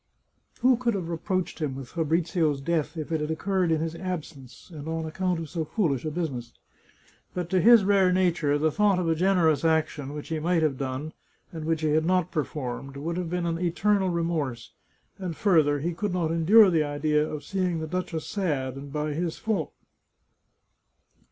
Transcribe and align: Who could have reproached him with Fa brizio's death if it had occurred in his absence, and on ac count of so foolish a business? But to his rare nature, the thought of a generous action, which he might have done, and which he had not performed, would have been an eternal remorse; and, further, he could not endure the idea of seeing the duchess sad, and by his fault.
Who 0.61 0.77
could 0.77 0.95
have 0.95 1.09
reproached 1.09 1.59
him 1.61 1.75
with 1.75 1.89
Fa 1.89 2.03
brizio's 2.03 2.59
death 2.59 2.97
if 2.97 3.11
it 3.11 3.21
had 3.21 3.29
occurred 3.29 3.71
in 3.71 3.81
his 3.81 3.93
absence, 3.93 4.71
and 4.73 4.87
on 4.87 5.03
ac 5.05 5.11
count 5.13 5.37
of 5.39 5.47
so 5.47 5.63
foolish 5.63 6.05
a 6.05 6.09
business? 6.09 6.53
But 7.35 7.51
to 7.51 7.61
his 7.61 7.83
rare 7.83 8.11
nature, 8.11 8.57
the 8.57 8.71
thought 8.71 8.97
of 8.97 9.07
a 9.07 9.13
generous 9.13 9.63
action, 9.63 10.13
which 10.15 10.29
he 10.29 10.39
might 10.39 10.63
have 10.63 10.75
done, 10.79 11.13
and 11.51 11.65
which 11.65 11.81
he 11.81 11.89
had 11.89 12.03
not 12.07 12.31
performed, 12.31 12.97
would 12.97 13.15
have 13.15 13.29
been 13.29 13.45
an 13.45 13.59
eternal 13.59 14.09
remorse; 14.09 14.73
and, 15.19 15.35
further, 15.37 15.81
he 15.81 15.93
could 15.93 16.13
not 16.13 16.31
endure 16.31 16.71
the 16.71 16.83
idea 16.83 17.23
of 17.23 17.43
seeing 17.43 17.79
the 17.79 17.85
duchess 17.85 18.25
sad, 18.25 18.77
and 18.77 18.91
by 18.91 19.13
his 19.13 19.37
fault. 19.37 19.71